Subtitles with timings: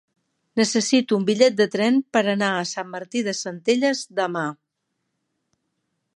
[0.59, 4.49] Necessito un bitllet de tren per anar a Sant Martí de Centelles demà.